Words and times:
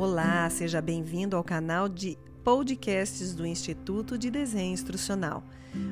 Olá, 0.00 0.48
seja 0.48 0.80
bem-vindo 0.80 1.36
ao 1.36 1.44
canal 1.44 1.86
de 1.86 2.16
podcasts 2.42 3.34
do 3.34 3.46
Instituto 3.46 4.16
de 4.16 4.30
Desenho 4.30 4.72
Instrucional. 4.72 5.44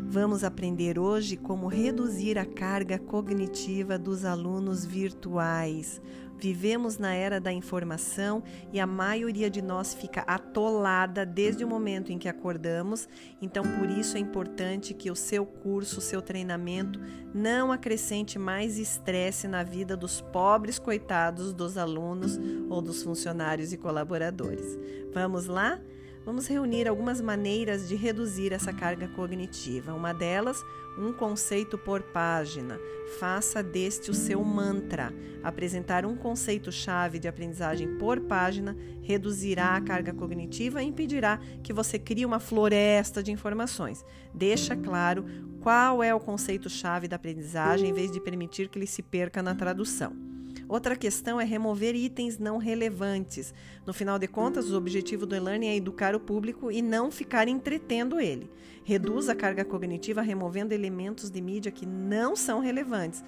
Vamos 0.08 0.42
aprender 0.42 0.98
hoje 0.98 1.36
como 1.36 1.68
reduzir 1.68 2.38
a 2.38 2.46
carga 2.46 2.98
cognitiva 2.98 3.98
dos 3.98 4.24
alunos 4.24 4.82
virtuais. 4.82 6.00
Vivemos 6.40 6.98
na 6.98 7.12
era 7.14 7.40
da 7.40 7.52
informação 7.52 8.44
e 8.72 8.78
a 8.78 8.86
maioria 8.86 9.50
de 9.50 9.60
nós 9.60 9.92
fica 9.92 10.20
atolada 10.20 11.26
desde 11.26 11.64
o 11.64 11.68
momento 11.68 12.12
em 12.12 12.18
que 12.18 12.28
acordamos, 12.28 13.08
então 13.42 13.64
por 13.76 13.90
isso 13.90 14.16
é 14.16 14.20
importante 14.20 14.94
que 14.94 15.10
o 15.10 15.16
seu 15.16 15.44
curso, 15.44 15.98
o 15.98 16.02
seu 16.02 16.22
treinamento 16.22 17.00
não 17.34 17.72
acrescente 17.72 18.38
mais 18.38 18.78
estresse 18.78 19.48
na 19.48 19.64
vida 19.64 19.96
dos 19.96 20.20
pobres 20.20 20.78
coitados 20.78 21.52
dos 21.52 21.76
alunos 21.76 22.38
ou 22.70 22.80
dos 22.80 23.02
funcionários 23.02 23.72
e 23.72 23.76
colaboradores. 23.76 24.78
Vamos 25.12 25.46
lá? 25.46 25.80
Vamos 26.24 26.46
reunir 26.46 26.86
algumas 26.86 27.20
maneiras 27.20 27.88
de 27.88 27.96
reduzir 27.96 28.52
essa 28.52 28.72
carga 28.72 29.08
cognitiva. 29.08 29.94
Uma 29.94 30.12
delas, 30.12 30.62
um 30.98 31.12
conceito 31.12 31.78
por 31.78 32.02
página. 32.02 32.78
Faça 33.18 33.62
deste 33.62 34.10
o 34.10 34.14
seu 34.14 34.44
mantra. 34.44 35.12
Apresentar 35.42 36.04
um 36.04 36.16
conceito-chave 36.16 37.18
de 37.18 37.28
aprendizagem 37.28 37.96
por 37.96 38.20
página 38.20 38.76
reduzirá 39.02 39.76
a 39.76 39.80
carga 39.80 40.12
cognitiva 40.12 40.82
e 40.82 40.86
impedirá 40.86 41.40
que 41.62 41.72
você 41.72 41.98
crie 41.98 42.26
uma 42.26 42.40
floresta 42.40 43.22
de 43.22 43.32
informações. 43.32 44.04
Deixa 44.34 44.76
claro 44.76 45.24
qual 45.60 46.02
é 46.02 46.14
o 46.14 46.20
conceito-chave 46.20 47.08
da 47.08 47.16
aprendizagem 47.16 47.90
em 47.90 47.92
vez 47.92 48.10
de 48.10 48.20
permitir 48.20 48.68
que 48.68 48.78
ele 48.78 48.86
se 48.86 49.02
perca 49.02 49.42
na 49.42 49.54
tradução. 49.54 50.28
Outra 50.68 50.94
questão 50.94 51.40
é 51.40 51.44
remover 51.44 51.94
itens 51.94 52.38
não 52.38 52.58
relevantes. 52.58 53.54
No 53.86 53.94
final 53.94 54.18
de 54.18 54.28
contas, 54.28 54.70
o 54.70 54.76
objetivo 54.76 55.24
do 55.24 55.34
e-learning 55.34 55.68
é 55.68 55.76
educar 55.76 56.14
o 56.14 56.20
público 56.20 56.70
e 56.70 56.82
não 56.82 57.10
ficar 57.10 57.48
entretendo 57.48 58.20
ele. 58.20 58.50
Reduz 58.84 59.30
a 59.30 59.34
carga 59.34 59.64
cognitiva 59.64 60.20
removendo 60.20 60.74
elementos 60.74 61.30
de 61.30 61.40
mídia 61.40 61.72
que 61.72 61.86
não 61.86 62.36
são 62.36 62.60
relevantes. 62.60 63.24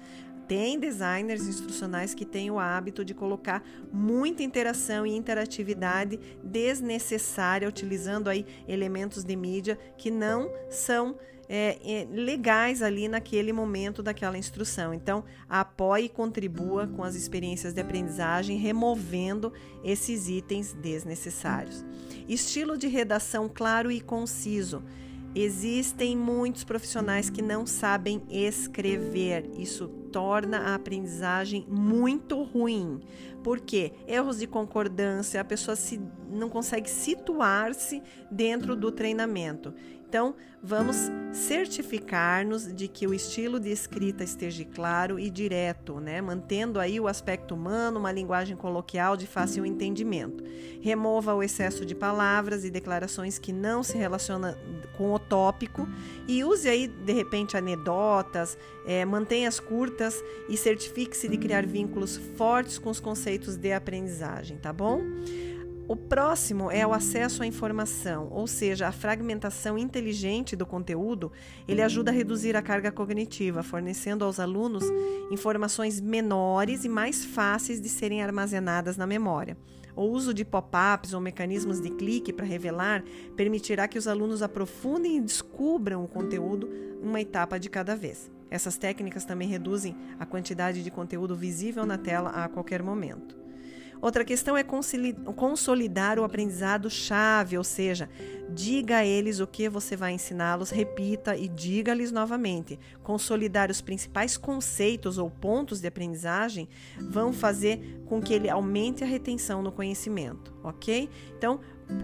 Tem 0.47 0.79
designers 0.79 1.47
instrucionais 1.47 2.13
que 2.13 2.25
têm 2.25 2.51
o 2.51 2.59
hábito 2.59 3.05
de 3.05 3.13
colocar 3.13 3.63
muita 3.91 4.43
interação 4.43 5.05
e 5.05 5.15
interatividade 5.15 6.19
desnecessária, 6.43 7.67
utilizando 7.67 8.29
aí 8.29 8.45
elementos 8.67 9.23
de 9.23 9.35
mídia 9.35 9.79
que 9.97 10.11
não 10.11 10.51
são 10.69 11.15
é, 11.53 11.77
é, 11.83 12.07
legais 12.09 12.81
ali 12.81 13.09
naquele 13.09 13.51
momento 13.51 14.01
daquela 14.01 14.37
instrução. 14.37 14.93
Então, 14.93 15.25
apoie 15.49 16.05
e 16.05 16.09
contribua 16.09 16.87
com 16.87 17.03
as 17.03 17.13
experiências 17.13 17.73
de 17.73 17.81
aprendizagem, 17.81 18.57
removendo 18.57 19.51
esses 19.83 20.29
itens 20.29 20.71
desnecessários. 20.71 21.83
Estilo 22.25 22.77
de 22.77 22.87
redação 22.87 23.51
claro 23.53 23.91
e 23.91 23.99
conciso. 23.99 24.81
Existem 25.33 26.17
muitos 26.17 26.65
profissionais 26.65 27.29
que 27.29 27.41
não 27.41 27.65
sabem 27.65 28.21
escrever. 28.29 29.49
Isso 29.57 29.87
torna 30.11 30.57
a 30.57 30.75
aprendizagem 30.75 31.65
muito 31.69 32.43
ruim. 32.43 32.99
Por 33.41 33.61
quê? 33.61 33.93
Erros 34.05 34.39
de 34.39 34.47
concordância, 34.47 35.39
a 35.39 35.45
pessoa 35.45 35.75
se, 35.75 36.01
não 36.29 36.49
consegue 36.49 36.89
situar-se 36.89 38.03
dentro 38.29 38.75
do 38.75 38.91
treinamento. 38.91 39.73
Então, 40.11 40.35
vamos 40.61 40.97
certificar-nos 41.31 42.67
de 42.75 42.89
que 42.89 43.07
o 43.07 43.13
estilo 43.13 43.61
de 43.61 43.69
escrita 43.71 44.25
esteja 44.25 44.65
claro 44.65 45.17
e 45.17 45.29
direto, 45.29 46.01
né? 46.01 46.19
mantendo 46.19 46.81
aí 46.81 46.99
o 46.99 47.07
aspecto 47.07 47.55
humano, 47.55 47.97
uma 47.97 48.11
linguagem 48.11 48.57
coloquial 48.57 49.15
de 49.15 49.25
fácil 49.25 49.65
entendimento. 49.65 50.43
Remova 50.81 51.33
o 51.33 51.41
excesso 51.41 51.85
de 51.85 51.95
palavras 51.95 52.65
e 52.65 52.69
declarações 52.69 53.39
que 53.39 53.53
não 53.53 53.83
se 53.83 53.97
relacionam 53.97 54.53
com 54.97 55.13
o 55.13 55.17
tópico 55.17 55.87
e 56.27 56.43
use 56.43 56.67
aí, 56.67 56.89
de 56.89 57.13
repente, 57.13 57.55
anedotas, 57.55 58.57
é, 58.85 59.05
mantenha-as 59.05 59.61
curtas 59.61 60.21
e 60.49 60.57
certifique-se 60.57 61.29
de 61.29 61.37
criar 61.37 61.65
vínculos 61.65 62.17
fortes 62.35 62.77
com 62.77 62.89
os 62.89 62.99
conceitos 62.99 63.55
de 63.55 63.71
aprendizagem, 63.71 64.57
tá 64.57 64.73
bom? 64.73 65.01
O 65.91 65.95
próximo 65.97 66.71
é 66.71 66.87
o 66.87 66.93
acesso 66.93 67.43
à 67.43 67.45
informação, 67.45 68.29
ou 68.31 68.47
seja, 68.47 68.87
a 68.87 68.93
fragmentação 68.93 69.77
inteligente 69.77 70.55
do 70.55 70.65
conteúdo. 70.65 71.33
Ele 71.67 71.81
ajuda 71.81 72.11
a 72.11 72.13
reduzir 72.13 72.55
a 72.55 72.61
carga 72.61 72.93
cognitiva, 72.93 73.61
fornecendo 73.61 74.23
aos 74.23 74.39
alunos 74.39 74.85
informações 75.29 75.99
menores 75.99 76.85
e 76.85 76.87
mais 76.87 77.25
fáceis 77.25 77.81
de 77.81 77.89
serem 77.89 78.23
armazenadas 78.23 78.95
na 78.95 79.05
memória. 79.05 79.57
O 79.93 80.03
uso 80.03 80.33
de 80.33 80.45
pop-ups 80.45 81.13
ou 81.13 81.19
mecanismos 81.19 81.81
de 81.81 81.89
clique 81.89 82.31
para 82.31 82.45
revelar 82.45 83.03
permitirá 83.35 83.85
que 83.85 83.97
os 83.97 84.07
alunos 84.07 84.41
aprofundem 84.41 85.17
e 85.17 85.21
descubram 85.21 86.05
o 86.05 86.07
conteúdo 86.07 86.69
uma 87.01 87.19
etapa 87.19 87.59
de 87.59 87.69
cada 87.69 87.97
vez. 87.97 88.31
Essas 88.49 88.77
técnicas 88.77 89.25
também 89.25 89.49
reduzem 89.49 89.97
a 90.17 90.25
quantidade 90.25 90.85
de 90.85 90.89
conteúdo 90.89 91.35
visível 91.35 91.85
na 91.85 91.97
tela 91.97 92.29
a 92.29 92.47
qualquer 92.47 92.81
momento. 92.81 93.40
Outra 94.01 94.25
questão 94.25 94.57
é 94.57 94.63
consolidar 94.63 96.17
o 96.17 96.23
aprendizado 96.23 96.89
chave, 96.89 97.55
ou 97.55 97.63
seja, 97.63 98.09
diga 98.49 98.97
a 98.97 99.05
eles 99.05 99.39
o 99.39 99.45
que 99.45 99.69
você 99.69 99.95
vai 99.95 100.11
ensiná-los, 100.13 100.71
repita 100.71 101.37
e 101.37 101.47
diga-lhes 101.47 102.11
novamente. 102.11 102.79
Consolidar 103.03 103.69
os 103.69 103.79
principais 103.79 104.37
conceitos 104.37 105.19
ou 105.19 105.29
pontos 105.29 105.79
de 105.79 105.87
aprendizagem 105.87 106.67
vão 106.99 107.31
fazer 107.31 108.01
com 108.07 108.19
que 108.19 108.33
ele 108.33 108.49
aumente 108.49 109.03
a 109.03 109.07
retenção 109.07 109.61
no 109.61 109.71
conhecimento, 109.71 110.51
ok? 110.63 111.07
Então, 111.37 111.59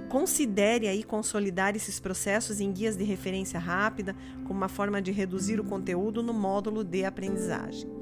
considere 0.07 0.87
aí 0.87 1.03
consolidar 1.03 1.75
esses 1.75 1.99
processos 1.99 2.61
em 2.61 2.71
guias 2.71 2.95
de 2.95 3.03
referência 3.03 3.59
rápida 3.59 4.15
como 4.43 4.59
uma 4.59 4.69
forma 4.69 5.01
de 5.01 5.11
reduzir 5.11 5.59
o 5.59 5.63
conteúdo 5.63 6.21
no 6.21 6.33
módulo 6.33 6.83
de 6.83 7.03
aprendizagem. 7.05 7.96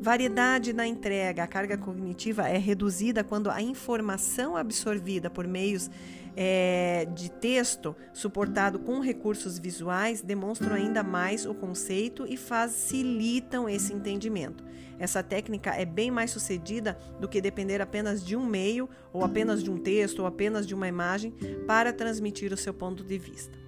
Variedade 0.00 0.72
na 0.72 0.86
entrega. 0.86 1.42
A 1.42 1.46
carga 1.46 1.76
cognitiva 1.76 2.48
é 2.48 2.56
reduzida 2.56 3.22
quando 3.22 3.50
a 3.50 3.60
informação 3.60 4.56
absorvida 4.56 5.28
por 5.28 5.46
meios 5.46 5.90
é, 6.34 7.06
de 7.14 7.30
texto, 7.30 7.94
suportado 8.12 8.78
com 8.78 9.00
recursos 9.00 9.58
visuais, 9.58 10.22
demonstram 10.22 10.74
ainda 10.74 11.02
mais 11.02 11.44
o 11.44 11.52
conceito 11.52 12.24
e 12.26 12.38
facilitam 12.38 13.68
esse 13.68 13.92
entendimento. 13.92 14.64
Essa 14.98 15.22
técnica 15.22 15.70
é 15.70 15.84
bem 15.84 16.10
mais 16.10 16.30
sucedida 16.30 16.98
do 17.20 17.28
que 17.28 17.40
depender 17.40 17.82
apenas 17.82 18.24
de 18.24 18.34
um 18.36 18.46
meio, 18.46 18.88
ou 19.12 19.22
apenas 19.22 19.62
de 19.62 19.70
um 19.70 19.76
texto, 19.76 20.20
ou 20.20 20.26
apenas 20.26 20.66
de 20.66 20.74
uma 20.74 20.88
imagem 20.88 21.32
para 21.66 21.92
transmitir 21.92 22.52
o 22.54 22.56
seu 22.56 22.72
ponto 22.72 23.04
de 23.04 23.18
vista. 23.18 23.58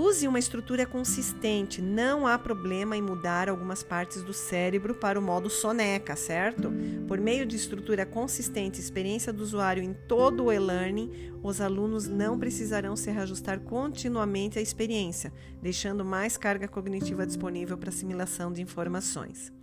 Use 0.00 0.28
uma 0.28 0.38
estrutura 0.38 0.86
consistente, 0.86 1.82
não 1.82 2.24
há 2.24 2.38
problema 2.38 2.96
em 2.96 3.02
mudar 3.02 3.48
algumas 3.48 3.82
partes 3.82 4.22
do 4.22 4.32
cérebro 4.32 4.94
para 4.94 5.18
o 5.18 5.22
modo 5.22 5.50
soneca, 5.50 6.14
certo? 6.14 6.72
Por 7.08 7.18
meio 7.18 7.44
de 7.44 7.56
estrutura 7.56 8.06
consistente 8.06 8.78
e 8.78 8.80
experiência 8.80 9.32
do 9.32 9.42
usuário 9.42 9.82
em 9.82 9.92
todo 9.92 10.44
o 10.44 10.52
e-learning, 10.52 11.32
os 11.42 11.60
alunos 11.60 12.06
não 12.06 12.38
precisarão 12.38 12.94
se 12.94 13.10
reajustar 13.10 13.58
continuamente 13.58 14.56
à 14.56 14.62
experiência, 14.62 15.32
deixando 15.60 16.04
mais 16.04 16.36
carga 16.36 16.68
cognitiva 16.68 17.26
disponível 17.26 17.76
para 17.76 17.88
assimilação 17.88 18.52
de 18.52 18.62
informações. 18.62 19.57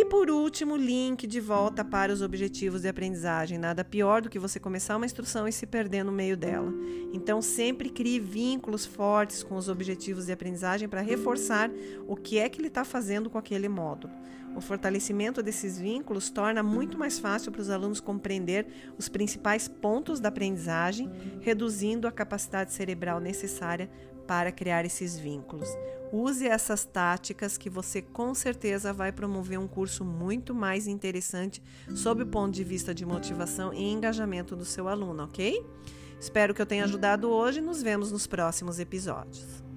E 0.00 0.04
por 0.04 0.30
último, 0.30 0.76
link 0.76 1.26
de 1.26 1.40
volta 1.40 1.84
para 1.84 2.12
os 2.12 2.22
objetivos 2.22 2.82
de 2.82 2.88
aprendizagem. 2.88 3.58
Nada 3.58 3.84
pior 3.84 4.22
do 4.22 4.30
que 4.30 4.38
você 4.38 4.60
começar 4.60 4.96
uma 4.96 5.04
instrução 5.04 5.48
e 5.48 5.52
se 5.52 5.66
perder 5.66 6.04
no 6.04 6.12
meio 6.12 6.36
dela. 6.36 6.72
Então, 7.12 7.42
sempre 7.42 7.90
crie 7.90 8.20
vínculos 8.20 8.86
fortes 8.86 9.42
com 9.42 9.56
os 9.56 9.68
objetivos 9.68 10.26
de 10.26 10.32
aprendizagem 10.32 10.88
para 10.88 11.00
reforçar 11.00 11.68
o 12.06 12.14
que 12.14 12.38
é 12.38 12.48
que 12.48 12.60
ele 12.60 12.68
está 12.68 12.84
fazendo 12.84 13.28
com 13.28 13.38
aquele 13.38 13.68
módulo. 13.68 14.14
O 14.54 14.60
fortalecimento 14.60 15.42
desses 15.42 15.80
vínculos 15.80 16.30
torna 16.30 16.62
muito 16.62 16.96
mais 16.96 17.18
fácil 17.18 17.50
para 17.50 17.62
os 17.62 17.68
alunos 17.68 17.98
compreender 17.98 18.68
os 18.96 19.08
principais 19.08 19.66
pontos 19.66 20.20
da 20.20 20.28
aprendizagem, 20.28 21.10
reduzindo 21.40 22.06
a 22.06 22.12
capacidade 22.12 22.72
cerebral 22.72 23.18
necessária 23.18 23.90
para 24.28 24.52
criar 24.52 24.84
esses 24.84 25.18
vínculos. 25.18 25.68
Use 26.12 26.46
essas 26.46 26.84
táticas 26.84 27.58
que 27.58 27.68
você 27.68 28.00
com 28.02 28.34
certeza 28.34 28.92
vai 28.92 29.10
promover 29.10 29.58
um 29.58 29.66
curso 29.66 30.04
muito 30.04 30.54
mais 30.54 30.86
interessante 30.86 31.62
sob 31.94 32.22
o 32.22 32.26
ponto 32.26 32.52
de 32.52 32.62
vista 32.62 32.94
de 32.94 33.04
motivação 33.04 33.74
e 33.74 33.90
engajamento 33.90 34.54
do 34.54 34.64
seu 34.64 34.86
aluno, 34.86 35.24
ok? 35.24 35.64
Espero 36.20 36.54
que 36.54 36.60
eu 36.60 36.66
tenha 36.66 36.84
ajudado 36.84 37.30
hoje. 37.30 37.60
Nos 37.60 37.82
vemos 37.82 38.12
nos 38.12 38.26
próximos 38.26 38.78
episódios. 38.78 39.67